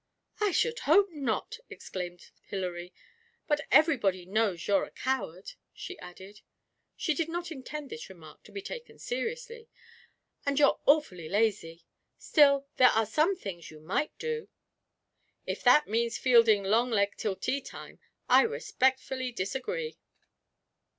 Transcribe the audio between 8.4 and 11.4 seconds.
to be taken seriously), 'and you're awfully